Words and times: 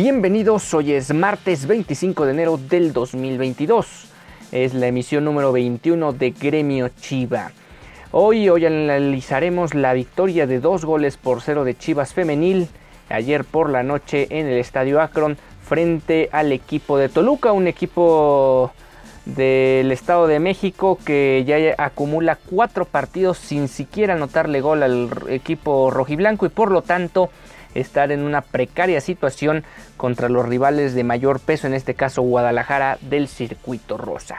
Bienvenidos, 0.00 0.72
hoy 0.74 0.92
es 0.92 1.12
martes 1.12 1.66
25 1.66 2.24
de 2.24 2.30
enero 2.30 2.56
del 2.56 2.92
2022. 2.92 4.04
Es 4.52 4.72
la 4.72 4.86
emisión 4.86 5.24
número 5.24 5.50
21 5.50 6.12
de 6.12 6.30
Gremio 6.30 6.88
Chiva. 7.00 7.50
Hoy, 8.12 8.48
hoy 8.48 8.64
analizaremos 8.64 9.74
la 9.74 9.94
victoria 9.94 10.46
de 10.46 10.60
dos 10.60 10.84
goles 10.84 11.16
por 11.16 11.42
cero 11.42 11.64
de 11.64 11.76
Chivas 11.76 12.14
Femenil 12.14 12.68
ayer 13.08 13.42
por 13.42 13.70
la 13.70 13.82
noche 13.82 14.28
en 14.30 14.46
el 14.46 14.58
Estadio 14.58 15.00
Akron 15.00 15.36
frente 15.64 16.28
al 16.30 16.52
equipo 16.52 16.96
de 16.96 17.08
Toluca, 17.08 17.50
un 17.50 17.66
equipo 17.66 18.70
del 19.24 19.90
Estado 19.90 20.28
de 20.28 20.38
México 20.38 20.96
que 21.04 21.42
ya 21.44 21.74
acumula 21.76 22.36
cuatro 22.36 22.84
partidos 22.84 23.38
sin 23.38 23.66
siquiera 23.66 24.14
anotarle 24.14 24.60
gol 24.60 24.84
al 24.84 25.10
equipo 25.28 25.90
rojiblanco 25.90 26.46
y 26.46 26.50
por 26.50 26.70
lo 26.70 26.82
tanto 26.82 27.30
estar 27.74 28.12
en 28.12 28.22
una 28.22 28.40
precaria 28.40 29.00
situación 29.00 29.64
contra 29.96 30.28
los 30.28 30.48
rivales 30.48 30.94
de 30.94 31.04
mayor 31.04 31.40
peso, 31.40 31.66
en 31.66 31.74
este 31.74 31.94
caso 31.94 32.22
Guadalajara 32.22 32.98
del 33.02 33.28
circuito 33.28 33.96
rosa. 33.96 34.38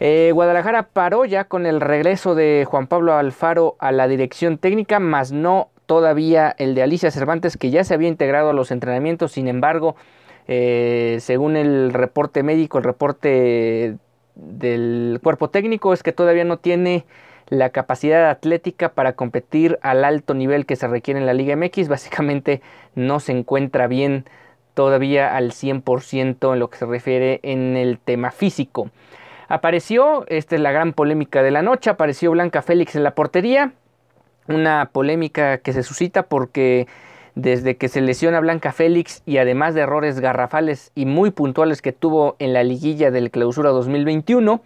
Eh, 0.00 0.30
Guadalajara 0.32 0.84
paró 0.84 1.24
ya 1.24 1.44
con 1.44 1.66
el 1.66 1.80
regreso 1.80 2.34
de 2.34 2.64
Juan 2.68 2.86
Pablo 2.86 3.14
Alfaro 3.14 3.76
a 3.80 3.90
la 3.90 4.06
dirección 4.06 4.58
técnica, 4.58 5.00
más 5.00 5.32
no 5.32 5.70
todavía 5.86 6.54
el 6.58 6.74
de 6.74 6.82
Alicia 6.82 7.10
Cervantes, 7.10 7.56
que 7.56 7.70
ya 7.70 7.82
se 7.82 7.94
había 7.94 8.08
integrado 8.08 8.50
a 8.50 8.52
los 8.52 8.70
entrenamientos, 8.70 9.32
sin 9.32 9.48
embargo, 9.48 9.96
eh, 10.46 11.18
según 11.20 11.56
el 11.56 11.92
reporte 11.92 12.42
médico, 12.42 12.78
el 12.78 12.84
reporte 12.84 13.96
del 14.34 15.18
cuerpo 15.22 15.50
técnico, 15.50 15.92
es 15.92 16.02
que 16.02 16.12
todavía 16.12 16.44
no 16.44 16.58
tiene 16.58 17.04
la 17.50 17.70
capacidad 17.70 18.30
atlética 18.30 18.90
para 18.90 19.14
competir 19.14 19.78
al 19.82 20.04
alto 20.04 20.34
nivel 20.34 20.66
que 20.66 20.76
se 20.76 20.88
requiere 20.88 21.20
en 21.20 21.26
la 21.26 21.34
Liga 21.34 21.56
MX. 21.56 21.88
Básicamente 21.88 22.62
no 22.94 23.20
se 23.20 23.32
encuentra 23.32 23.86
bien 23.86 24.24
todavía 24.74 25.36
al 25.36 25.50
100% 25.50 26.52
en 26.52 26.58
lo 26.58 26.70
que 26.70 26.78
se 26.78 26.86
refiere 26.86 27.40
en 27.42 27.76
el 27.76 27.98
tema 27.98 28.30
físico. 28.30 28.90
Apareció, 29.48 30.24
esta 30.28 30.54
es 30.56 30.60
la 30.60 30.72
gran 30.72 30.92
polémica 30.92 31.42
de 31.42 31.50
la 31.50 31.62
noche, 31.62 31.90
apareció 31.90 32.30
Blanca 32.30 32.62
Félix 32.62 32.94
en 32.94 33.02
la 33.02 33.14
portería. 33.14 33.72
Una 34.46 34.90
polémica 34.92 35.58
que 35.58 35.72
se 35.72 35.82
suscita 35.82 36.24
porque 36.24 36.86
desde 37.34 37.76
que 37.76 37.88
se 37.88 38.00
lesiona 38.00 38.40
Blanca 38.40 38.72
Félix 38.72 39.22
y 39.24 39.38
además 39.38 39.74
de 39.74 39.82
errores 39.82 40.20
garrafales 40.20 40.90
y 40.94 41.06
muy 41.06 41.30
puntuales 41.30 41.82
que 41.82 41.92
tuvo 41.92 42.36
en 42.38 42.52
la 42.52 42.62
liguilla 42.62 43.10
del 43.10 43.30
clausura 43.30 43.70
2021, 43.70 44.60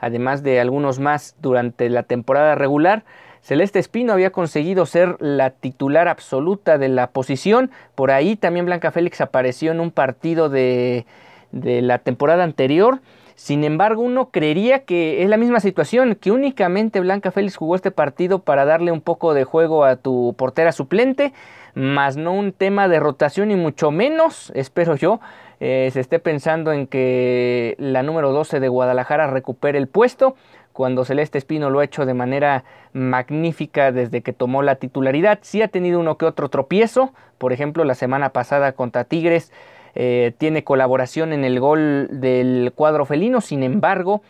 además 0.00 0.42
de 0.42 0.60
algunos 0.60 0.98
más 0.98 1.36
durante 1.40 1.88
la 1.88 2.02
temporada 2.02 2.54
regular, 2.54 3.04
Celeste 3.40 3.78
Espino 3.78 4.12
había 4.12 4.30
conseguido 4.30 4.84
ser 4.84 5.16
la 5.20 5.50
titular 5.50 6.08
absoluta 6.08 6.76
de 6.76 6.88
la 6.88 7.10
posición. 7.10 7.70
Por 7.94 8.10
ahí 8.10 8.36
también 8.36 8.66
Blanca 8.66 8.90
Félix 8.90 9.20
apareció 9.20 9.72
en 9.72 9.80
un 9.80 9.90
partido 9.90 10.48
de, 10.48 11.06
de 11.52 11.82
la 11.82 11.98
temporada 11.98 12.44
anterior. 12.44 13.00
Sin 13.38 13.62
embargo, 13.62 14.02
uno 14.02 14.30
creería 14.32 14.80
que 14.80 15.22
es 15.22 15.28
la 15.28 15.36
misma 15.36 15.60
situación, 15.60 16.16
que 16.16 16.32
únicamente 16.32 16.98
Blanca 16.98 17.30
Félix 17.30 17.54
jugó 17.54 17.76
este 17.76 17.92
partido 17.92 18.40
para 18.40 18.64
darle 18.64 18.90
un 18.90 19.00
poco 19.00 19.32
de 19.32 19.44
juego 19.44 19.84
a 19.84 19.94
tu 19.94 20.34
portera 20.36 20.72
suplente, 20.72 21.32
más 21.72 22.16
no 22.16 22.32
un 22.32 22.50
tema 22.50 22.88
de 22.88 22.98
rotación 22.98 23.52
y 23.52 23.54
mucho 23.54 23.92
menos, 23.92 24.50
espero 24.56 24.96
yo, 24.96 25.20
eh, 25.60 25.88
se 25.92 26.00
esté 26.00 26.18
pensando 26.18 26.72
en 26.72 26.88
que 26.88 27.76
la 27.78 28.02
número 28.02 28.32
12 28.32 28.58
de 28.58 28.68
Guadalajara 28.68 29.28
recupere 29.28 29.78
el 29.78 29.86
puesto, 29.86 30.34
cuando 30.72 31.04
Celeste 31.04 31.38
Espino 31.38 31.70
lo 31.70 31.78
ha 31.78 31.84
hecho 31.84 32.06
de 32.06 32.14
manera 32.14 32.64
magnífica 32.92 33.92
desde 33.92 34.20
que 34.20 34.32
tomó 34.32 34.62
la 34.62 34.76
titularidad. 34.76 35.38
Sí 35.42 35.62
ha 35.62 35.68
tenido 35.68 36.00
uno 36.00 36.18
que 36.18 36.26
otro 36.26 36.48
tropiezo, 36.48 37.12
por 37.38 37.52
ejemplo 37.52 37.84
la 37.84 37.94
semana 37.94 38.30
pasada 38.30 38.72
contra 38.72 39.04
Tigres 39.04 39.52
eh, 40.00 40.32
tiene 40.38 40.62
colaboración 40.62 41.32
en 41.32 41.44
el 41.44 41.58
gol 41.58 42.08
del 42.10 42.72
cuadro 42.74 43.04
felino, 43.04 43.40
sin 43.40 43.64
embargo 43.64 44.22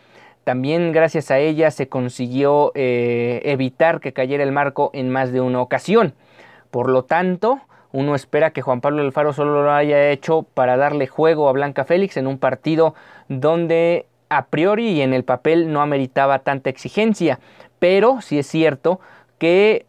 también 0.43 0.91
gracias 0.93 1.29
a 1.29 1.37
ella 1.37 1.69
se 1.69 1.89
consiguió 1.89 2.71
eh, 2.73 3.39
evitar 3.43 3.99
que 3.99 4.13
cayera 4.13 4.43
el 4.43 4.51
marco 4.51 4.89
en 4.93 5.11
más 5.11 5.31
de 5.31 5.41
una 5.41 5.61
ocasión. 5.61 6.15
Por 6.71 6.89
lo 6.89 7.03
tanto, 7.03 7.59
uno 7.91 8.15
espera 8.15 8.49
que 8.49 8.63
Juan 8.63 8.81
Pablo 8.81 9.03
Alfaro 9.03 9.31
solo 9.31 9.61
lo 9.61 9.71
haya 9.71 10.09
hecho 10.09 10.47
para 10.55 10.75
darle 10.75 11.05
juego 11.05 11.49
a 11.49 11.51
Blanca 11.51 11.85
Félix 11.85 12.17
en 12.17 12.25
un 12.25 12.39
partido 12.39 12.95
donde 13.27 14.07
a 14.29 14.47
priori 14.47 14.89
y 14.89 15.01
en 15.01 15.13
el 15.13 15.23
papel 15.23 15.71
no 15.71 15.81
ameritaba 15.81 16.39
tanta 16.39 16.71
exigencia. 16.71 17.39
Pero 17.77 18.21
sí 18.21 18.39
es 18.39 18.47
cierto 18.47 18.99
que 19.37 19.85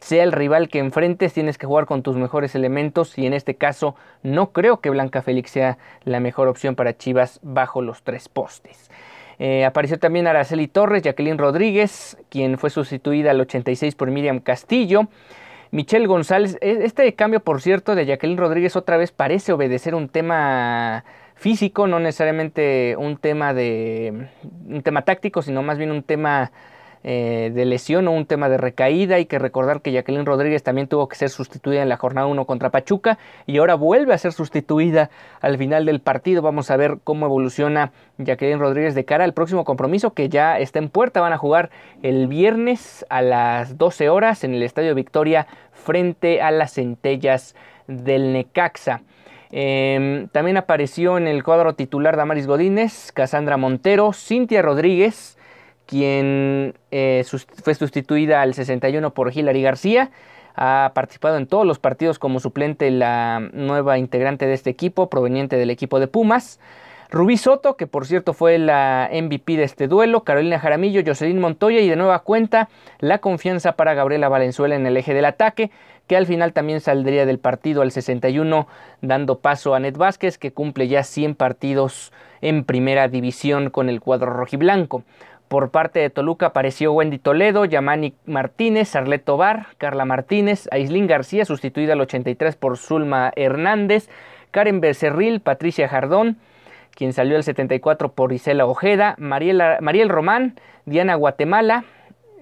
sea 0.00 0.22
el 0.22 0.32
rival 0.32 0.68
que 0.68 0.78
enfrentes, 0.78 1.32
tienes 1.32 1.58
que 1.58 1.66
jugar 1.66 1.86
con 1.86 2.02
tus 2.02 2.16
mejores 2.16 2.54
elementos 2.54 3.18
y 3.18 3.26
en 3.26 3.32
este 3.32 3.56
caso 3.56 3.96
no 4.22 4.52
creo 4.52 4.80
que 4.80 4.90
Blanca 4.90 5.22
Félix 5.22 5.50
sea 5.50 5.78
la 6.04 6.20
mejor 6.20 6.48
opción 6.48 6.74
para 6.76 6.96
Chivas 6.96 7.40
bajo 7.42 7.82
los 7.82 8.02
tres 8.02 8.28
postes. 8.28 8.90
Eh, 9.38 9.64
apareció 9.64 9.98
también 9.98 10.26
Araceli 10.26 10.68
Torres, 10.68 11.02
Jacqueline 11.02 11.38
Rodríguez, 11.38 12.18
quien 12.28 12.58
fue 12.58 12.70
sustituida 12.70 13.30
al 13.30 13.40
86 13.40 13.94
por 13.94 14.10
Miriam 14.10 14.40
Castillo. 14.40 15.08
Michelle 15.72 16.06
González, 16.06 16.58
este 16.60 17.14
cambio 17.14 17.40
por 17.40 17.62
cierto 17.62 17.94
de 17.94 18.04
Jacqueline 18.04 18.36
Rodríguez 18.36 18.76
otra 18.76 18.96
vez 18.96 19.12
parece 19.12 19.52
obedecer 19.52 19.94
un 19.94 20.08
tema 20.08 21.04
físico, 21.36 21.86
no 21.86 22.00
necesariamente 22.00 22.96
un 22.98 23.16
tema 23.16 23.54
de 23.54 24.28
un 24.68 24.82
tema 24.82 25.02
táctico, 25.02 25.40
sino 25.40 25.62
más 25.62 25.78
bien 25.78 25.90
un 25.90 26.02
tema 26.02 26.52
eh, 27.02 27.50
de 27.54 27.64
lesión 27.64 28.08
o 28.08 28.12
un 28.12 28.26
tema 28.26 28.48
de 28.48 28.58
recaída. 28.58 29.16
Hay 29.16 29.24
que 29.24 29.38
recordar 29.38 29.80
que 29.80 29.90
Jacqueline 29.90 30.26
Rodríguez 30.26 30.62
también 30.62 30.86
tuvo 30.86 31.08
que 31.08 31.16
ser 31.16 31.30
sustituida 31.30 31.82
en 31.82 31.88
la 31.88 31.96
jornada 31.96 32.26
1 32.26 32.44
contra 32.44 32.70
Pachuca 32.70 33.18
y 33.46 33.56
ahora 33.56 33.74
vuelve 33.74 34.12
a 34.12 34.18
ser 34.18 34.32
sustituida 34.32 35.08
al 35.40 35.56
final 35.56 35.86
del 35.86 36.00
partido. 36.00 36.42
Vamos 36.42 36.70
a 36.70 36.76
ver 36.76 36.98
cómo 37.02 37.26
evoluciona 37.26 37.92
Jacqueline 38.18 38.58
Rodríguez 38.58 38.94
de 38.94 39.04
cara 39.04 39.24
al 39.24 39.32
próximo 39.32 39.64
compromiso 39.64 40.12
que 40.12 40.28
ya 40.28 40.58
está 40.58 40.78
en 40.78 40.90
puerta. 40.90 41.20
Van 41.20 41.32
a 41.32 41.38
jugar 41.38 41.70
el 42.02 42.26
viernes 42.26 43.06
a 43.08 43.22
las 43.22 43.78
12 43.78 44.10
horas 44.10 44.44
en 44.44 44.54
el 44.54 44.62
Estadio 44.62 44.94
Victoria 44.94 45.46
frente 45.72 46.42
a 46.42 46.50
las 46.50 46.74
centellas 46.74 47.54
del 47.86 48.32
Necaxa. 48.32 49.02
Eh, 49.52 50.28
también 50.32 50.56
apareció 50.56 51.18
en 51.18 51.26
el 51.26 51.42
cuadro 51.42 51.74
titular 51.74 52.16
Damaris 52.16 52.46
Godínez, 52.46 53.10
Casandra 53.12 53.56
Montero, 53.56 54.12
Cintia 54.12 54.62
Rodríguez, 54.62 55.38
quien 55.90 56.74
eh, 56.92 57.24
fue 57.64 57.74
sustituida 57.74 58.42
al 58.42 58.54
61 58.54 59.12
por 59.12 59.36
Hilary 59.36 59.60
García. 59.60 60.10
Ha 60.54 60.92
participado 60.94 61.36
en 61.36 61.48
todos 61.48 61.66
los 61.66 61.80
partidos 61.80 62.20
como 62.20 62.38
suplente 62.38 62.90
la 62.92 63.40
nueva 63.52 63.98
integrante 63.98 64.46
de 64.46 64.54
este 64.54 64.70
equipo, 64.70 65.10
proveniente 65.10 65.56
del 65.56 65.68
equipo 65.68 65.98
de 65.98 66.06
Pumas. 66.06 66.60
Rubí 67.10 67.36
Soto, 67.36 67.76
que 67.76 67.88
por 67.88 68.06
cierto 68.06 68.34
fue 68.34 68.58
la 68.58 69.10
MVP 69.12 69.56
de 69.56 69.64
este 69.64 69.88
duelo, 69.88 70.22
Carolina 70.22 70.60
Jaramillo, 70.60 71.02
Jocelyn 71.04 71.40
Montoya 71.40 71.80
y 71.80 71.88
de 71.88 71.96
nueva 71.96 72.20
cuenta 72.20 72.68
la 73.00 73.18
confianza 73.18 73.72
para 73.72 73.94
Gabriela 73.94 74.28
Valenzuela 74.28 74.76
en 74.76 74.86
el 74.86 74.96
eje 74.96 75.12
del 75.12 75.24
ataque, 75.24 75.72
que 76.06 76.16
al 76.16 76.26
final 76.26 76.52
también 76.52 76.80
saldría 76.80 77.26
del 77.26 77.40
partido 77.40 77.82
al 77.82 77.90
61, 77.90 78.68
dando 79.00 79.40
paso 79.40 79.74
a 79.74 79.80
Ned 79.80 79.96
Vázquez, 79.96 80.38
que 80.38 80.52
cumple 80.52 80.86
ya 80.86 81.02
100 81.02 81.34
partidos 81.34 82.12
en 82.42 82.64
primera 82.64 83.08
división 83.08 83.70
con 83.70 83.88
el 83.88 84.00
cuadro 84.00 84.32
rojiblanco. 84.32 85.02
Por 85.50 85.72
parte 85.72 85.98
de 85.98 86.10
Toluca 86.10 86.46
apareció 86.46 86.92
Wendy 86.92 87.18
Toledo, 87.18 87.64
Yamani 87.64 88.14
Martínez, 88.24 88.94
Arlet 88.94 89.24
Tobar, 89.24 89.66
Carla 89.78 90.04
Martínez, 90.04 90.68
Aislín 90.70 91.08
García, 91.08 91.44
sustituida 91.44 91.94
al 91.94 92.00
83 92.02 92.54
por 92.54 92.78
Zulma 92.78 93.32
Hernández, 93.34 94.08
Karen 94.52 94.80
Becerril, 94.80 95.40
Patricia 95.40 95.88
Jardón, 95.88 96.36
quien 96.94 97.12
salió 97.12 97.36
el 97.36 97.42
74 97.42 98.12
por 98.12 98.32
Isela 98.32 98.64
Ojeda, 98.64 99.16
Mariela, 99.18 99.78
Mariel 99.80 100.08
Román, 100.08 100.54
Diana 100.86 101.16
Guatemala, 101.16 101.82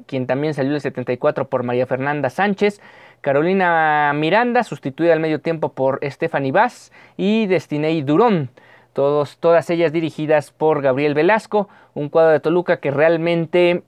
quien 0.04 0.26
también 0.26 0.52
salió 0.52 0.74
el 0.74 0.82
74 0.82 1.48
por 1.48 1.62
María 1.62 1.86
Fernanda 1.86 2.28
Sánchez, 2.28 2.82
Carolina 3.22 4.12
Miranda, 4.14 4.64
sustituida 4.64 5.14
al 5.14 5.20
medio 5.20 5.40
tiempo 5.40 5.72
por 5.72 5.98
Stephanie 6.02 6.52
Vaz 6.52 6.92
y 7.16 7.46
Destinei 7.46 8.02
Durón. 8.02 8.50
Todas 8.98 9.70
ellas 9.70 9.92
dirigidas 9.92 10.50
por 10.50 10.82
Gabriel 10.82 11.14
Velasco, 11.14 11.68
un 11.94 12.08
cuadro 12.08 12.32
de 12.32 12.40
Toluca 12.40 12.78
que 12.80 12.90
realmente 12.90 13.84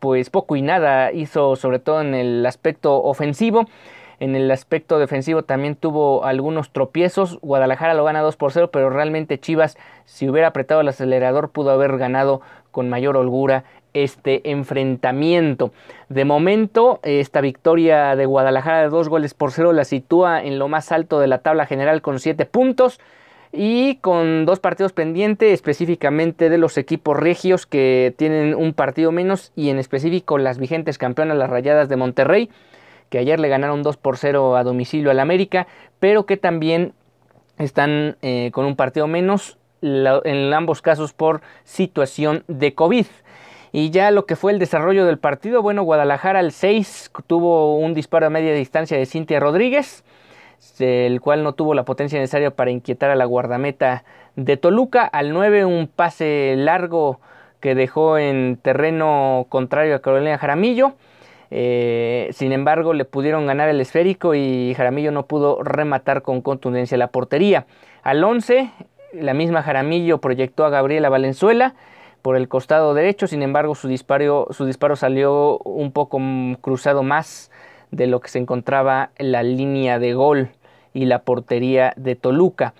pues 0.00 0.28
poco 0.28 0.54
y 0.54 0.60
nada 0.60 1.12
hizo 1.12 1.56
sobre 1.56 1.78
todo 1.78 2.02
en 2.02 2.14
el 2.14 2.44
aspecto 2.44 3.02
ofensivo. 3.02 3.64
En 4.18 4.36
el 4.36 4.50
aspecto 4.50 4.98
defensivo 4.98 5.44
también 5.44 5.76
tuvo 5.76 6.26
algunos 6.26 6.72
tropiezos. 6.72 7.38
Guadalajara 7.40 7.94
lo 7.94 8.04
gana 8.04 8.20
2 8.20 8.36
por 8.36 8.52
0, 8.52 8.70
pero 8.70 8.90
realmente 8.90 9.40
Chivas, 9.40 9.78
si 10.04 10.28
hubiera 10.28 10.48
apretado 10.48 10.82
el 10.82 10.88
acelerador, 10.88 11.48
pudo 11.48 11.70
haber 11.70 11.96
ganado 11.96 12.42
con 12.70 12.90
mayor 12.90 13.16
holgura 13.16 13.64
este 13.94 14.50
enfrentamiento. 14.50 15.72
De 16.10 16.26
momento, 16.26 17.00
esta 17.02 17.40
victoria 17.40 18.14
de 18.14 18.26
Guadalajara 18.26 18.82
de 18.82 18.90
dos 18.90 19.08
goles 19.08 19.32
por 19.32 19.52
cero 19.52 19.72
la 19.72 19.84
sitúa 19.84 20.44
en 20.44 20.58
lo 20.58 20.68
más 20.68 20.92
alto 20.92 21.18
de 21.18 21.28
la 21.28 21.38
tabla 21.38 21.64
general 21.64 22.02
con 22.02 22.18
7 22.18 22.44
puntos 22.44 23.00
y 23.52 23.96
con 23.96 24.46
dos 24.46 24.60
partidos 24.60 24.92
pendientes 24.92 25.52
específicamente 25.52 26.48
de 26.48 26.58
los 26.58 26.78
equipos 26.78 27.16
regios 27.16 27.66
que 27.66 28.14
tienen 28.16 28.54
un 28.54 28.74
partido 28.74 29.12
menos 29.12 29.52
y 29.56 29.70
en 29.70 29.78
específico 29.78 30.38
las 30.38 30.58
vigentes 30.58 30.98
campeonas 30.98 31.36
las 31.36 31.50
Rayadas 31.50 31.88
de 31.88 31.96
Monterrey 31.96 32.50
que 33.08 33.18
ayer 33.18 33.40
le 33.40 33.48
ganaron 33.48 33.82
2 33.82 33.96
por 33.96 34.18
0 34.18 34.56
a 34.56 34.62
domicilio 34.62 35.10
al 35.10 35.18
América 35.18 35.66
pero 35.98 36.26
que 36.26 36.36
también 36.36 36.92
están 37.58 38.16
eh, 38.22 38.50
con 38.52 38.64
un 38.64 38.76
partido 38.76 39.06
menos 39.06 39.58
en 39.82 40.52
ambos 40.52 40.82
casos 40.82 41.12
por 41.12 41.40
situación 41.64 42.44
de 42.48 42.74
COVID. 42.74 43.06
Y 43.72 43.90
ya 43.90 44.10
lo 44.10 44.26
que 44.26 44.36
fue 44.36 44.52
el 44.52 44.58
desarrollo 44.58 45.06
del 45.06 45.18
partido, 45.18 45.62
bueno, 45.62 45.82
Guadalajara 45.82 46.40
al 46.40 46.52
6 46.52 47.12
tuvo 47.26 47.76
un 47.78 47.94
disparo 47.94 48.26
a 48.26 48.30
media 48.30 48.52
distancia 48.52 48.98
de 48.98 49.06
Cintia 49.06 49.38
Rodríguez, 49.38 50.04
el 50.78 51.20
cual 51.20 51.42
no 51.42 51.52
tuvo 51.52 51.74
la 51.74 51.84
potencia 51.84 52.18
necesaria 52.18 52.50
para 52.50 52.70
inquietar 52.70 53.10
a 53.10 53.14
la 53.14 53.24
guardameta 53.24 54.04
de 54.36 54.56
Toluca. 54.56 55.04
Al 55.04 55.32
9 55.32 55.64
un 55.64 55.88
pase 55.88 56.54
largo 56.56 57.20
que 57.60 57.74
dejó 57.74 58.18
en 58.18 58.58
terreno 58.60 59.46
contrario 59.48 59.94
a 59.94 60.00
Carolina 60.00 60.38
Jaramillo. 60.38 60.92
Eh, 61.50 62.30
sin 62.32 62.52
embargo, 62.52 62.94
le 62.94 63.04
pudieron 63.04 63.46
ganar 63.46 63.68
el 63.68 63.80
esférico 63.80 64.34
y 64.34 64.74
Jaramillo 64.76 65.10
no 65.10 65.26
pudo 65.26 65.62
rematar 65.62 66.22
con 66.22 66.40
contundencia 66.42 66.96
la 66.96 67.08
portería. 67.08 67.66
Al 68.02 68.22
11, 68.22 68.70
la 69.12 69.34
misma 69.34 69.62
Jaramillo 69.62 70.18
proyectó 70.18 70.64
a 70.64 70.70
Gabriela 70.70 71.08
Valenzuela 71.08 71.74
por 72.22 72.36
el 72.36 72.48
costado 72.48 72.94
derecho, 72.94 73.26
sin 73.26 73.42
embargo 73.42 73.74
su 73.74 73.88
disparo, 73.88 74.46
su 74.50 74.66
disparo 74.66 74.94
salió 74.94 75.58
un 75.58 75.90
poco 75.90 76.20
cruzado 76.60 77.02
más 77.02 77.50
de 77.90 78.06
lo 78.06 78.20
que 78.20 78.28
se 78.28 78.38
encontraba 78.38 79.10
en 79.16 79.32
la 79.32 79.42
línea 79.42 79.98
de 79.98 80.14
gol 80.14 80.50
y 80.92 81.04
la 81.04 81.20
portería 81.22 81.92
de 81.96 82.16
Toluca. 82.16 82.74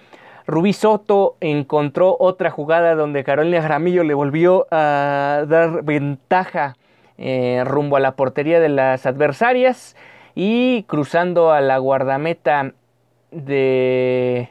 Rubí 0.47 0.73
Soto 0.73 1.37
encontró 1.41 2.17
otra 2.19 2.51
jugada 2.51 2.95
donde 2.95 3.25
Carolina 3.25 3.63
Jaramillo 3.63 4.03
le 4.03 4.15
volvió 4.15 4.67
a 4.71 5.45
dar 5.47 5.85
ventaja 5.85 6.77
eh, 7.19 7.63
rumbo 7.67 7.97
a 7.97 8.01
la 8.01 8.17
portería 8.17 8.61
de 8.61 8.71
las 8.71 9.07
adversarias 9.07 9.95
y 10.35 10.85
cruzando 10.85 11.53
a 11.53 11.61
la 11.61 11.79
guardameta 11.79 12.73
de 13.31 14.49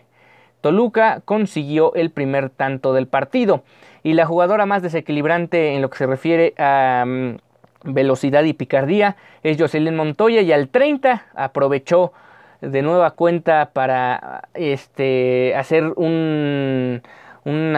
Toluca 0.61 1.21
consiguió 1.25 1.93
el 1.95 2.11
primer 2.11 2.49
tanto 2.49 2.93
del 2.93 3.07
partido 3.07 3.63
y 4.03 4.13
la 4.13 4.25
jugadora 4.25 4.65
más 4.65 4.81
desequilibrante 4.81 5.75
en 5.75 5.81
lo 5.81 5.89
que 5.89 5.97
se 5.97 6.05
refiere 6.05 6.53
a 6.57 7.03
mm, 7.05 7.37
velocidad 7.83 8.43
y 8.43 8.53
picardía 8.53 9.15
es 9.43 9.57
Jocelyn 9.59 9.95
Montoya 9.95 10.41
y 10.41 10.51
al 10.51 10.69
30 10.69 11.25
aprovechó 11.35 12.13
de 12.61 12.81
nueva 12.81 13.11
cuenta 13.11 13.71
para 13.71 14.49
este, 14.53 15.55
hacer 15.55 15.85
un, 15.95 17.01
un 17.45 17.75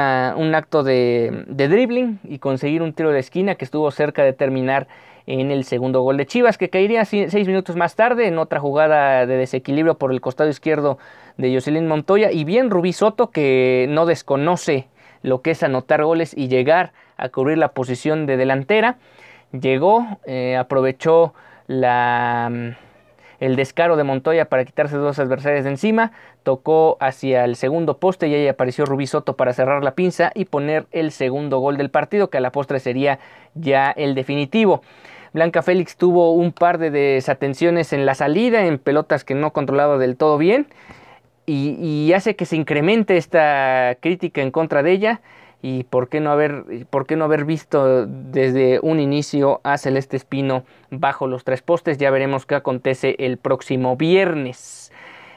acto 0.55 0.83
de, 0.83 1.43
de, 1.47 1.67
dribbling 1.67 2.19
y 2.23 2.39
conseguir 2.39 2.81
un 2.81 2.93
tiro 2.93 3.11
de 3.11 3.19
esquina 3.19 3.55
que 3.55 3.65
estuvo 3.65 3.91
cerca 3.91 4.23
de 4.23 4.33
terminar 4.33 4.87
en 5.27 5.51
el 5.51 5.63
segundo 5.65 6.01
gol 6.01 6.17
de 6.17 6.25
Chivas, 6.25 6.57
que 6.57 6.69
caería 6.69 7.05
seis 7.05 7.47
minutos 7.47 7.75
más 7.75 7.95
tarde 7.95 8.27
en 8.27 8.37
otra 8.37 8.59
jugada 8.59 9.25
de 9.25 9.37
desequilibrio 9.37 9.95
por 9.95 10.11
el 10.11 10.19
costado 10.19 10.49
izquierdo 10.49 10.97
de 11.37 11.53
Jocelyn 11.53 11.87
Montoya 11.87 12.31
y 12.31 12.43
bien 12.43 12.69
Rubí 12.69 12.91
Soto 12.93 13.29
que 13.29 13.85
no 13.89 14.05
desconoce 14.05 14.87
lo 15.21 15.41
que 15.41 15.51
es 15.51 15.61
anotar 15.63 16.03
goles 16.03 16.35
y 16.35 16.47
llegar 16.47 16.93
a 17.17 17.29
cubrir 17.29 17.57
la 17.57 17.69
posición 17.69 18.25
de 18.25 18.37
delantera. 18.37 18.97
Llegó, 19.51 20.05
eh, 20.25 20.55
aprovechó 20.57 21.33
la, 21.67 22.49
mm, 22.51 22.69
el 23.41 23.55
descaro 23.55 23.97
de 23.97 24.03
Montoya 24.03 24.45
para 24.45 24.63
quitarse 24.65 24.95
dos 24.95 25.19
adversarios 25.19 25.63
de 25.63 25.71
encima, 25.71 26.11
tocó 26.43 26.97
hacia 26.99 27.43
el 27.43 27.55
segundo 27.55 27.97
poste 27.97 28.27
y 28.27 28.35
ahí 28.35 28.47
apareció 28.47 28.85
Rubí 28.85 29.07
Soto 29.07 29.35
para 29.35 29.51
cerrar 29.53 29.83
la 29.83 29.95
pinza 29.95 30.31
y 30.35 30.45
poner 30.45 30.85
el 30.91 31.11
segundo 31.11 31.59
gol 31.59 31.75
del 31.77 31.89
partido, 31.89 32.29
que 32.29 32.37
a 32.37 32.41
la 32.41 32.51
postre 32.51 32.79
sería 32.79 33.19
ya 33.55 33.91
el 33.91 34.15
definitivo. 34.15 34.83
Blanca 35.33 35.61
Félix 35.63 35.97
tuvo 35.97 36.33
un 36.33 36.51
par 36.51 36.77
de 36.77 36.91
desatenciones 36.91 37.93
en 37.93 38.05
la 38.05 38.15
salida, 38.15 38.65
en 38.65 38.77
pelotas 38.77 39.23
que 39.23 39.33
no 39.33 39.53
controlaba 39.53 39.97
del 39.97 40.17
todo 40.17 40.37
bien 40.37 40.67
y, 41.45 42.13
hace 42.13 42.35
que 42.35 42.45
se 42.45 42.55
incremente 42.55 43.17
esta 43.17 43.97
crítica 43.99 44.41
en 44.41 44.51
contra 44.51 44.83
de 44.83 44.91
ella 44.91 45.21
y 45.61 45.83
por 45.83 46.09
qué 46.09 46.19
no 46.19 46.31
haber, 46.31 46.65
por 46.89 47.05
qué 47.05 47.15
no 47.15 47.25
haber 47.25 47.45
visto 47.45 48.05
desde 48.07 48.79
un 48.81 48.99
inicio 48.99 49.61
a 49.63 49.77
Celeste 49.77 50.17
Espino 50.17 50.63
bajo 50.89 51.27
los 51.27 51.43
tres 51.43 51.61
postes. 51.61 51.97
Ya 51.97 52.09
veremos 52.09 52.45
qué 52.45 52.55
acontece 52.55 53.15
el 53.19 53.37
próximo 53.37 53.95
viernes. 53.95 54.91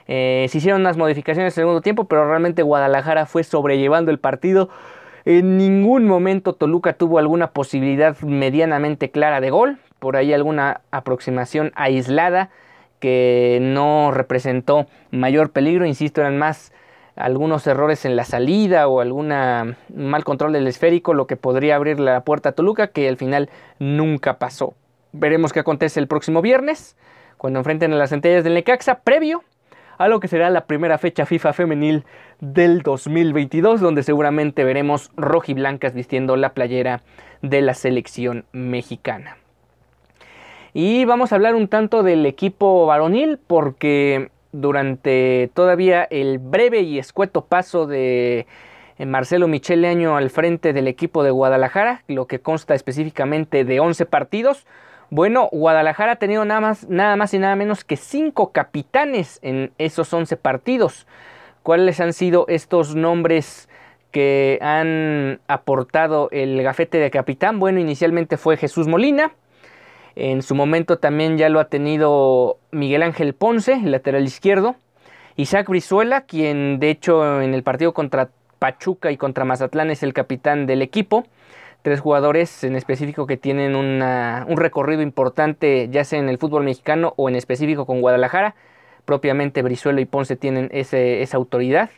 Eh, 0.06 0.47
se 0.49 0.59
hicieron 0.59 0.81
unas 0.81 0.97
modificaciones 0.97 1.44
en 1.44 1.47
el 1.47 1.65
segundo 1.65 1.81
tiempo, 1.81 2.05
pero 2.05 2.26
realmente 2.26 2.62
Guadalajara 2.62 3.26
fue 3.26 3.44
sobrellevando 3.44 4.11
el 4.11 4.19
partido. 4.19 4.71
En 5.26 5.56
ningún 5.56 6.06
momento 6.06 6.55
Toluca 6.55 6.94
tuvo 6.94 7.19
alguna 7.19 7.50
posibilidad 7.53 8.19
medianamente 8.21 9.11
clara 9.11 9.41
de 9.41 9.50
gol, 9.50 9.79
por 9.99 10.17
ahí 10.17 10.32
alguna 10.32 10.82
aproximación 10.91 11.73
aislada 11.75 12.50
que 13.00 13.59
no 13.61 14.11
representó 14.11 14.87
mayor 15.11 15.50
peligro, 15.50 15.87
insisto, 15.87 16.21
eran 16.21 16.38
más 16.38 16.73
algunos 17.16 17.66
errores 17.66 18.05
en 18.05 18.16
la 18.16 18.25
salida 18.25 18.88
o 18.88 19.00
algún 19.00 19.28
mal 19.28 20.25
control 20.25 20.52
del 20.52 20.66
esférico, 20.66 21.14
lo 21.14 21.26
que 21.26 21.37
podría 21.37 21.76
abrir 21.76 22.00
la 22.00 22.22
puerta 22.22 22.50
a 22.50 22.52
Toluca, 22.52 22.88
que 22.88 23.09
al 23.09 23.16
final 23.16 23.50
nunca 23.78 24.38
pasó. 24.38 24.75
Veremos 25.12 25.52
qué 25.52 25.61
acontece 25.61 26.00
el 26.00 26.09
próximo 26.09 26.42
viernes, 26.42 26.97
cuando 27.38 27.61
enfrenten 27.61 27.92
a 27.92 27.97
las 27.97 28.11
centellas 28.11 28.42
del 28.42 28.54
Necaxa, 28.54 29.00
previo 29.00 29.44
a 29.99 30.09
lo 30.09 30.18
que 30.18 30.28
será 30.28 30.50
la 30.50 30.66
primera 30.66 30.99
fecha 30.99 31.25
FIFA 31.25 31.52
femenil 31.52 32.04
del 32.40 32.83
2022, 32.83 33.80
donde 33.80 34.02
seguramente 34.02 34.64
veremos 34.64 35.11
rojiblancas 35.16 35.94
vistiendo 35.94 36.37
la 36.37 36.52
playera 36.52 37.02
de 37.42 37.62
la 37.62 37.75
selección 37.75 38.44
mexicana. 38.52 39.37
Y 40.73 41.04
vamos 41.04 41.30
a 41.30 41.37
hablar 41.37 41.54
un 41.54 41.68
tanto 41.68 42.02
del 42.02 42.26
equipo 42.26 42.87
varonil 42.87 43.38
porque 43.38 44.30
durante 44.54 45.50
todavía 45.52 46.04
el 46.04 46.38
breve 46.38 46.80
y 46.80 46.99
escueto 46.99 47.44
paso 47.44 47.87
de 47.87 48.46
eh, 48.99 49.06
Marcelo 49.06 49.49
Michele 49.49 49.88
Año 49.88 50.16
al 50.16 50.30
frente 50.30 50.73
del 50.73 50.87
equipo 50.87 51.25
de 51.25 51.32
Guadalajara, 51.32 52.04
lo 52.06 52.26
que 52.26 52.38
consta 52.38 52.75
específicamente 52.75 53.64
de 53.64 53.80
11 53.80 54.06
partidos. 54.06 54.64
Bueno, 55.11 55.49
Guadalajara 55.50 56.12
ha 56.12 56.16
tenido 56.16 56.44
nada 56.44 56.61
más, 56.61 56.88
nada 56.88 57.16
más 57.16 57.34
y 57.34 57.38
nada 57.38 57.56
menos 57.56 57.84
que 57.84 57.96
5 57.96 58.52
capitanes 58.52 59.40
en 59.42 59.73
esos 59.78 60.12
11 60.14 60.37
partidos. 60.37 61.06
¿Cuáles 61.64 61.99
han 61.99 62.12
sido 62.12 62.46
estos 62.49 62.94
nombres 62.94 63.68
que 64.12 64.58
han 64.62 65.40
aportado 65.49 66.28
el 66.30 66.62
gafete 66.62 66.99
de 66.99 67.11
capitán? 67.11 67.58
Bueno, 67.58 67.80
inicialmente 67.80 68.37
fue 68.37 68.56
Jesús 68.56 68.87
Molina, 68.87 69.32
en 70.16 70.42
su 70.42 70.54
momento 70.54 70.99
también 70.99 71.38
ya 71.38 71.49
lo 71.49 71.61
ha 71.61 71.66
tenido 71.66 72.59
Miguel 72.71 73.02
Ángel 73.02 73.35
Ponce, 73.35 73.73
el 73.73 73.90
lateral 73.90 74.25
izquierdo. 74.25 74.76
Isaac 75.37 75.68
Brizuela, 75.68 76.23
quien 76.23 76.78
de 76.78 76.90
hecho 76.90 77.42
en 77.42 77.54
el 77.54 77.62
partido 77.62 77.92
contra 77.92 78.30
Pachuca 78.61 79.11
y 79.11 79.16
contra 79.16 79.44
Mazatlán 79.44 79.90
es 79.90 80.02
el 80.02 80.12
capitán 80.12 80.66
del 80.66 80.83
equipo. 80.83 81.25
Tres 81.83 82.00
jugadores 82.00 82.64
en 82.64 82.76
específico 82.76 83.26
que 83.26 83.37
tienen 83.37 83.75
un 83.75 84.56
recorrido 84.56 85.02
importante 85.02 85.88
ya 85.90 86.04
sea 86.04 86.18
en 86.18 86.28
el 86.28 86.38
fútbol 86.38 86.64
mexicano 86.64 87.12
o 87.16 87.28
en 87.28 87.37
específico 87.37 87.85
con 87.85 88.00
Guadalajara. 88.00 88.54
Propiamente 89.04 89.61
Brizuela 89.61 90.00
y 90.00 90.06
Ponce 90.06 90.37
tienen 90.37 90.71
esa 90.73 91.37
autoridad. 91.37 91.90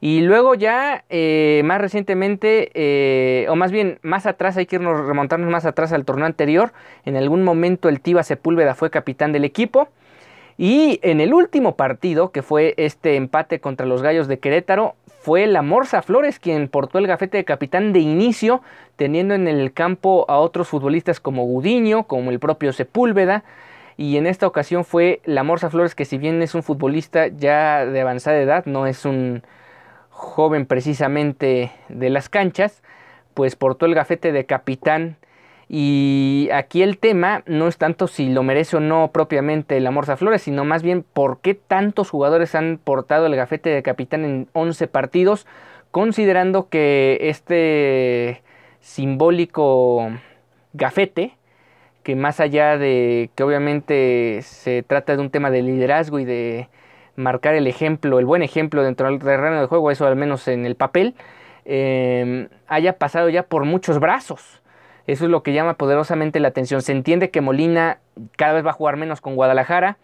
Y 0.00 0.20
luego 0.20 0.54
ya, 0.54 1.04
eh, 1.08 1.62
más 1.64 1.80
recientemente, 1.80 2.70
eh, 2.74 3.46
o 3.48 3.56
más 3.56 3.72
bien 3.72 3.98
más 4.02 4.26
atrás, 4.26 4.56
hay 4.56 4.66
que 4.66 4.76
irnos, 4.76 5.06
remontarnos 5.06 5.50
más 5.50 5.64
atrás 5.64 5.92
al 5.92 6.04
torneo 6.04 6.26
anterior. 6.26 6.72
En 7.04 7.16
algún 7.16 7.42
momento 7.42 7.88
el 7.88 8.00
Tiva 8.00 8.22
Sepúlveda 8.22 8.74
fue 8.74 8.90
capitán 8.90 9.32
del 9.32 9.44
equipo. 9.44 9.88
Y 10.58 11.00
en 11.02 11.20
el 11.20 11.34
último 11.34 11.76
partido, 11.76 12.30
que 12.30 12.42
fue 12.42 12.74
este 12.78 13.16
empate 13.16 13.60
contra 13.60 13.86
los 13.86 14.02
Gallos 14.02 14.26
de 14.28 14.38
Querétaro, 14.38 14.94
fue 15.20 15.46
la 15.46 15.60
Morsa 15.60 16.02
Flores 16.02 16.38
quien 16.38 16.68
portó 16.68 16.98
el 16.98 17.06
gafete 17.06 17.36
de 17.36 17.44
capitán 17.44 17.92
de 17.92 17.98
inicio, 17.98 18.62
teniendo 18.96 19.34
en 19.34 19.48
el 19.48 19.72
campo 19.72 20.24
a 20.28 20.38
otros 20.38 20.68
futbolistas 20.68 21.20
como 21.20 21.44
Gudiño, 21.44 22.04
como 22.04 22.30
el 22.30 22.38
propio 22.38 22.72
Sepúlveda, 22.72 23.44
y 23.96 24.18
en 24.18 24.26
esta 24.26 24.46
ocasión 24.46 24.84
fue 24.84 25.20
la 25.24 25.42
Morsa 25.42 25.70
Flores 25.70 25.94
que 25.94 26.04
si 26.04 26.18
bien 26.18 26.42
es 26.42 26.54
un 26.54 26.62
futbolista 26.62 27.28
ya 27.28 27.86
de 27.86 28.00
avanzada 28.00 28.38
edad, 28.38 28.66
no 28.66 28.86
es 28.86 29.04
un 29.04 29.42
joven 30.16 30.64
precisamente 30.66 31.70
de 31.88 32.10
las 32.10 32.28
canchas, 32.28 32.82
pues 33.34 33.54
portó 33.54 33.86
el 33.86 33.94
gafete 33.94 34.32
de 34.32 34.46
capitán. 34.46 35.16
Y 35.68 36.48
aquí 36.52 36.82
el 36.82 36.98
tema 36.98 37.42
no 37.46 37.68
es 37.68 37.76
tanto 37.76 38.06
si 38.06 38.28
lo 38.28 38.42
merece 38.42 38.76
o 38.76 38.80
no 38.80 39.10
propiamente 39.12 39.78
la 39.80 39.90
Morsa 39.90 40.16
Flores, 40.16 40.42
sino 40.42 40.64
más 40.64 40.82
bien 40.82 41.04
por 41.12 41.40
qué 41.40 41.54
tantos 41.54 42.08
jugadores 42.08 42.54
han 42.54 42.78
portado 42.82 43.26
el 43.26 43.36
gafete 43.36 43.70
de 43.70 43.82
capitán 43.82 44.24
en 44.24 44.48
11 44.52 44.86
partidos, 44.88 45.46
considerando 45.90 46.68
que 46.68 47.18
este 47.22 48.42
simbólico 48.80 50.10
gafete 50.72 51.36
que 52.06 52.14
más 52.14 52.38
allá 52.38 52.78
de 52.78 53.30
que 53.34 53.42
obviamente 53.42 54.38
se 54.42 54.84
trata 54.84 55.16
de 55.16 55.22
un 55.22 55.30
tema 55.30 55.50
de 55.50 55.62
liderazgo 55.62 56.20
y 56.20 56.24
de 56.24 56.68
marcar 57.16 57.54
el 57.54 57.66
ejemplo, 57.66 58.18
el 58.18 58.26
buen 58.26 58.42
ejemplo 58.42 58.82
dentro 58.82 59.08
del 59.08 59.18
terreno 59.18 59.60
de 59.60 59.66
juego, 59.66 59.90
eso 59.90 60.06
al 60.06 60.16
menos 60.16 60.48
en 60.48 60.66
el 60.66 60.76
papel, 60.76 61.14
em, 61.64 62.48
haya 62.68 62.98
pasado 62.98 63.28
ya 63.28 63.42
por 63.44 63.64
muchos 63.64 63.98
brazos. 63.98 64.62
Eso 65.06 65.24
es 65.24 65.30
lo 65.30 65.42
que 65.42 65.52
llama 65.52 65.74
poderosamente 65.74 66.40
la 66.40 66.48
atención. 66.48 66.82
Se 66.82 66.92
entiende 66.92 67.30
que 67.30 67.40
Molina 67.40 67.98
cada 68.36 68.54
vez 68.54 68.66
va 68.66 68.70
a 68.70 68.74
jugar 68.74 68.96
menos 68.96 69.20
con 69.20 69.36
Guadalajara. 69.36 69.98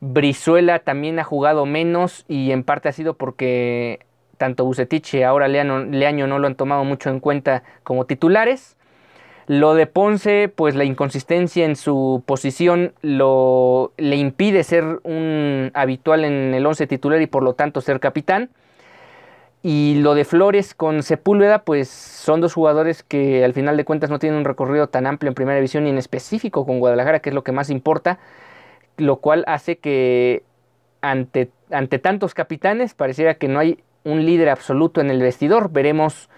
Brizuela 0.00 0.78
también 0.78 1.18
ha 1.18 1.24
jugado 1.24 1.66
menos 1.66 2.24
y 2.26 2.52
en 2.52 2.64
parte 2.64 2.88
ha 2.88 2.92
sido 2.92 3.14
porque 3.14 4.00
tanto 4.38 4.64
Bucetich 4.64 5.14
y 5.14 5.22
ahora 5.22 5.48
Leaño 5.48 6.26
no 6.26 6.38
lo 6.38 6.46
han 6.46 6.54
tomado 6.54 6.84
mucho 6.84 7.10
en 7.10 7.20
cuenta 7.20 7.62
como 7.82 8.06
titulares. 8.06 8.78
Lo 9.50 9.74
de 9.74 9.88
Ponce, 9.88 10.48
pues 10.48 10.76
la 10.76 10.84
inconsistencia 10.84 11.64
en 11.64 11.74
su 11.74 12.22
posición 12.24 12.92
lo, 13.02 13.92
le 13.96 14.14
impide 14.14 14.62
ser 14.62 15.00
un 15.02 15.72
habitual 15.74 16.24
en 16.24 16.54
el 16.54 16.64
11 16.64 16.86
titular 16.86 17.20
y 17.20 17.26
por 17.26 17.42
lo 17.42 17.54
tanto 17.54 17.80
ser 17.80 17.98
capitán. 17.98 18.50
Y 19.64 19.96
lo 20.02 20.14
de 20.14 20.24
Flores 20.24 20.72
con 20.72 21.02
Sepúlveda, 21.02 21.64
pues 21.64 21.88
son 21.88 22.40
dos 22.40 22.54
jugadores 22.54 23.02
que 23.02 23.44
al 23.44 23.52
final 23.52 23.76
de 23.76 23.84
cuentas 23.84 24.08
no 24.08 24.20
tienen 24.20 24.38
un 24.38 24.44
recorrido 24.44 24.88
tan 24.88 25.08
amplio 25.08 25.30
en 25.30 25.34
primera 25.34 25.56
división 25.56 25.84
y 25.84 25.90
en 25.90 25.98
específico 25.98 26.64
con 26.64 26.78
Guadalajara, 26.78 27.18
que 27.18 27.30
es 27.30 27.34
lo 27.34 27.42
que 27.42 27.50
más 27.50 27.70
importa, 27.70 28.20
lo 28.98 29.16
cual 29.16 29.42
hace 29.48 29.78
que 29.78 30.44
ante, 31.00 31.50
ante 31.72 31.98
tantos 31.98 32.34
capitanes 32.34 32.94
pareciera 32.94 33.34
que 33.34 33.48
no 33.48 33.58
hay 33.58 33.82
un 34.04 34.24
líder 34.24 34.48
absoluto 34.48 35.00
en 35.00 35.10
el 35.10 35.20
vestidor. 35.20 35.72
Veremos 35.72 36.28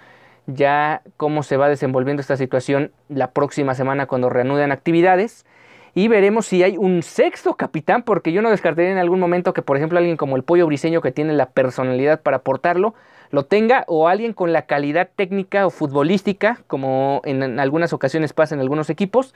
ya 0.47 1.03
cómo 1.17 1.43
se 1.43 1.57
va 1.57 1.69
desenvolviendo 1.69 2.21
esta 2.21 2.37
situación 2.37 2.91
la 3.09 3.31
próxima 3.31 3.75
semana 3.75 4.07
cuando 4.07 4.29
reanuden 4.29 4.73
actividades. 4.73 5.47
Y 5.95 6.09
veremos 6.09 6.47
si 6.47 6.63
hay 6.63 6.79
un 6.79 7.03
sexto 7.03 7.55
capitán, 7.57 8.03
porque 8.03 8.33
yo 8.33 8.41
no 8.41 8.51
descartaría 8.51 8.91
en 8.91 8.99
algún 8.99 9.21
momento 9.21 9.53
que, 9.53 9.61
por 9.61 9.77
ejemplo, 9.77 9.99
alguien 9.99 10.17
como 10.17 10.37
el 10.37 10.43
pollo 10.43 10.67
briseño 10.67 11.03
que 11.03 11.13
tiene 11.13 11.35
la 11.35 11.51
personalidad 11.51 12.23
para 12.23 12.39
portarlo, 12.39 12.95
lo 13.31 13.45
tenga, 13.45 13.85
o 13.89 14.09
alguien 14.09 14.33
con 14.33 14.53
la 14.53 14.63
calidad 14.63 15.11
técnica 15.15 15.67
o 15.67 15.71
futbolística, 15.71 16.61
como 16.67 17.21
en 17.25 17.61
algunas 17.61 17.93
ocasiones 17.93 18.33
pasa 18.33 18.55
en 18.55 18.61
algunos 18.61 18.91
equipos, 18.91 19.35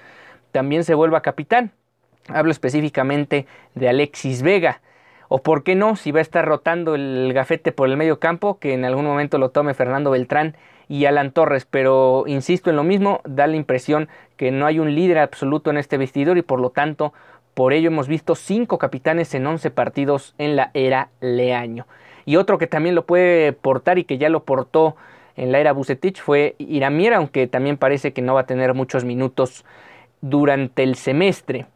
también 0.53 0.85
se 0.85 0.95
vuelva 0.95 1.21
capitán. 1.21 1.73
Hablo 2.29 2.51
específicamente 2.51 3.47
de 3.75 3.89
Alexis 3.89 4.43
Vega. 4.43 4.81
O 5.29 5.43
por 5.43 5.63
qué 5.63 5.75
no, 5.75 5.97
si 5.97 6.13
va 6.13 6.21
a 6.21 6.23
estar 6.23 6.45
rotando 6.47 6.95
el 6.95 7.33
gafete 7.35 7.73
por 7.73 7.89
el 7.89 7.97
medio 7.97 8.19
campo, 8.19 8.59
que 8.59 8.75
en 8.75 8.85
algún 8.85 9.05
momento 9.05 9.39
lo 9.39 9.51
tome 9.51 9.75
Fernando 9.75 10.11
Beltrán 10.11 10.57
y 10.89 11.05
Alan 11.07 11.33
Torres, 11.33 11.67
pero 11.69 12.25
insisto 12.27 12.71
en 12.71 12.77
lo 12.77 12.85
mismo, 12.85 13.21
da 13.25 13.47
la 13.47 13.57
impresión 13.57 14.09
que 14.37 14.51
no 14.51 14.67
hay 14.67 14.79
un 14.79 14.95
líder 14.95 15.19
absoluto 15.19 15.71
en 15.71 15.79
este 15.79 15.99
vestidor 15.99 16.39
y 16.39 16.43
por 16.43 16.61
lo 16.61 16.71
tanto 16.71 17.13
por 17.55 17.73
ello 17.73 17.89
hemos 17.89 18.07
visto 18.07 18.35
cinco 18.35 18.79
capitanes 18.79 19.35
en 19.35 19.47
11 19.47 19.71
partidos 19.71 20.35
en 20.37 20.57
la 20.57 20.71
era 20.75 21.09
Leaño. 21.21 21.87
Y 22.27 22.37
otro 22.37 22.59
que 22.59 22.67
también 22.67 22.95
lo 22.95 23.07
puede 23.07 23.53
portar 23.53 23.99
y 23.99 24.05
que 24.05 24.19
ya 24.19 24.29
lo 24.29 24.45
portó 24.45 24.97
en 25.37 25.53
la 25.53 25.59
era 25.59 25.73
Bucetich 25.73 26.21
fue 26.21 26.55
Iramier, 26.59 27.15
aunque 27.15 27.47
también 27.47 27.77
parece 27.77 28.13
que 28.13 28.23
no 28.23 28.35
va 28.35 28.41
a 28.41 28.47
tener 28.47 28.75
muchos 28.75 29.05
minutos 29.05 29.65
durante 30.21 30.83
el 30.83 30.97
semestre. 30.97 31.67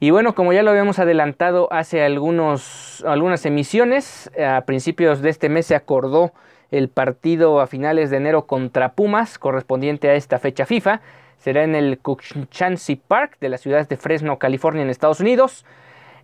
Y 0.00 0.10
bueno, 0.10 0.34
como 0.34 0.52
ya 0.52 0.64
lo 0.64 0.70
habíamos 0.70 0.98
adelantado 0.98 1.72
hace 1.72 2.02
algunos, 2.02 3.04
algunas 3.06 3.46
emisiones, 3.46 4.30
a 4.44 4.62
principios 4.62 5.22
de 5.22 5.30
este 5.30 5.48
mes 5.48 5.66
se 5.66 5.76
acordó 5.76 6.32
el 6.72 6.88
partido 6.88 7.60
a 7.60 7.68
finales 7.68 8.10
de 8.10 8.16
enero 8.16 8.46
contra 8.46 8.94
Pumas, 8.94 9.38
correspondiente 9.38 10.08
a 10.08 10.14
esta 10.14 10.40
fecha 10.40 10.66
FIFA. 10.66 11.00
Será 11.38 11.62
en 11.62 11.74
el 11.74 11.98
Coochancy 11.98 12.96
Park 12.96 13.36
de 13.40 13.50
la 13.50 13.58
ciudad 13.58 13.86
de 13.86 13.96
Fresno, 13.96 14.38
California, 14.38 14.82
en 14.82 14.90
Estados 14.90 15.20
Unidos. 15.20 15.64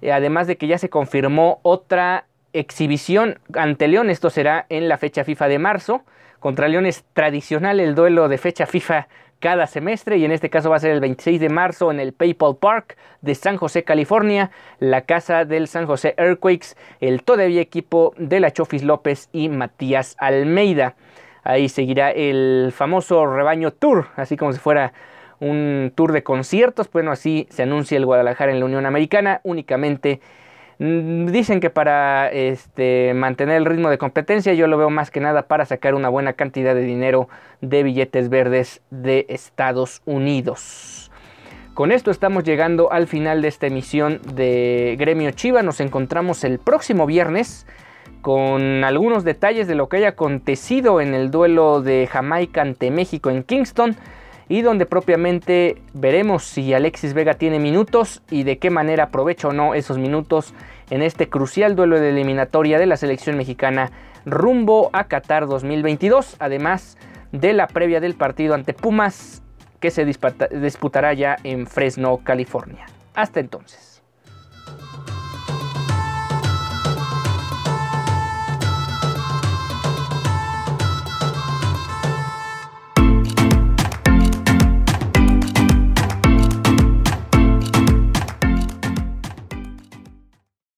Eh, 0.01 0.11
además 0.11 0.47
de 0.47 0.57
que 0.57 0.67
ya 0.67 0.79
se 0.79 0.89
confirmó 0.89 1.61
otra 1.63 2.25
exhibición 2.53 3.39
ante 3.55 3.89
León. 3.89 4.11
Esto 4.11 4.31
será 4.31 4.65
en 4.71 4.89
la 4.89 4.97
fecha 4.97 5.23
FIFA 5.23 5.49
de 5.49 5.59
marzo. 5.59 6.03
Contra 6.41 6.69
León 6.69 6.87
es 6.87 7.05
tradicional 7.13 7.79
el 7.79 7.95
duelo 7.95 8.29
de 8.29 8.39
fecha 8.39 8.65
FIFA 8.65 9.09
cada 9.41 9.67
semestre 9.67 10.17
y 10.17 10.25
en 10.25 10.33
este 10.33 10.51
caso 10.51 10.71
va 10.71 10.77
a 10.77 10.81
ser 10.81 10.91
el 10.91 11.01
26 11.01 11.41
de 11.41 11.49
marzo 11.49 11.91
en 11.91 12.01
el 12.01 12.13
PayPal 12.13 12.57
Park 12.57 12.97
de 13.21 13.35
San 13.35 13.57
José, 13.57 13.85
California, 13.85 14.51
la 14.81 15.03
casa 15.03 15.45
del 15.45 15.69
San 15.69 15.87
José 15.87 16.15
Earthquakes, 16.17 16.77
el 17.01 17.23
todavía 17.23 17.61
equipo 17.61 18.15
de 18.17 18.41
la 18.41 18.53
Chofis 18.53 18.83
López 18.83 19.29
y 19.33 19.49
Matías 19.49 20.17
Almeida. 20.19 20.95
Ahí 21.45 21.69
seguirá 21.69 22.11
el 22.11 22.73
famoso 22.75 23.27
rebaño 23.27 23.73
tour, 23.73 24.09
así 24.17 24.37
como 24.37 24.53
si 24.53 24.59
fuera 24.59 24.93
un 25.41 25.93
tour 25.95 26.13
de 26.13 26.23
conciertos. 26.23 26.91
Bueno, 26.91 27.13
así 27.13 27.47
se 27.51 27.63
anuncia 27.63 27.97
el 27.97 28.07
Guadalajara 28.07 28.53
en 28.53 28.61
la 28.61 28.67
Unión 28.67 28.87
Americana, 28.87 29.41
únicamente 29.45 30.21
dicen 30.79 31.61
que 31.61 31.71
para 31.71 32.31
este, 32.31 33.13
mantener 33.15 33.57
el 33.57 33.65
ritmo 33.65 33.91
de 33.91 33.99
competencia 33.99 34.55
yo 34.55 34.69
lo 34.69 34.79
veo 34.79 34.91
más 34.91 35.11
que 35.11 35.21
nada 35.21 35.43
para 35.43 35.67
sacar 35.67 35.95
una 35.95 36.09
buena 36.09 36.35
cantidad 36.35 36.75
de 36.75 36.83
dinero 36.83 37.29
de 37.61 37.83
billetes 37.83 38.29
verdes 38.29 38.81
de 38.91 39.27
Estados 39.29 40.03
Unidos. 40.05 41.11
Con 41.75 41.93
esto 41.93 42.11
estamos 42.11 42.45
llegando 42.45 42.93
al 42.93 43.07
final 43.07 43.43
de 43.43 43.49
esta 43.49 43.67
emisión 43.67 44.21
de 44.35 44.97
Gremio 44.99 45.31
Chiva. 45.31 45.63
Nos 45.63 45.81
encontramos 45.81 46.43
el 46.43 46.59
próximo 46.59 47.07
viernes 47.07 47.67
con 48.21 48.83
algunos 48.83 49.23
detalles 49.23 49.69
de 49.69 49.77
lo 49.77 49.89
que 49.89 49.99
haya 49.99 50.09
acontecido 50.09 51.01
en 51.01 51.15
el 51.15 51.31
duelo 51.31 51.81
de 51.81 52.09
Jamaica 52.11 52.63
ante 52.63 52.91
México 52.91 53.31
en 53.31 53.45
Kingston 53.45 53.97
y 54.49 54.63
donde 54.63 54.87
propiamente 54.87 55.81
veremos 55.93 56.45
si 56.45 56.73
Alexis 56.73 57.15
Vega 57.15 57.35
tiene 57.35 57.59
minutos 57.59 58.23
y 58.31 58.45
de 58.45 58.59
qué 58.59 58.71
manera 58.71 59.05
aprovecha 59.05 59.49
o 59.49 59.53
no 59.53 59.75
esos 59.75 59.99
minutos 59.99 60.55
en 60.91 61.03
este 61.03 61.29
crucial 61.29 61.77
duelo 61.77 62.01
de 62.01 62.11
eliminatoria 62.11 62.79
de 62.79 62.87
la 62.87 62.97
selección 62.97 63.37
mexicana 63.37 63.91
rumbo 64.25 64.91
a 64.93 65.05
Qatar 65.05 65.47
2022, 65.47 66.37
además 66.39 66.97
de 67.33 67.53
la 67.53 67.67
previa 67.67 68.01
del 68.01 68.15
partido 68.15 68.55
ante 68.55 68.73
Pumas 68.73 69.43
que 69.81 69.91
se 69.91 70.05
disputará 70.05 71.13
ya 71.13 71.37
en 71.45 71.67
Fresno, 71.67 72.19
California. 72.25 72.87
Hasta 73.15 73.41
entonces. 73.41 73.98